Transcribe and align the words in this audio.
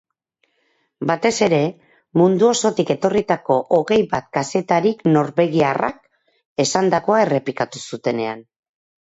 Batez 1.09 1.31
ere, 1.47 1.59
mundu 2.21 2.47
osotik 2.53 2.93
etorritako 2.95 3.57
hogei 3.77 3.99
bat 4.15 4.33
kazetarik 4.39 5.05
norbegiarrak 5.17 6.01
esandakoa 6.67 7.21
errepikatu 7.29 7.85
zutenean. 7.93 8.45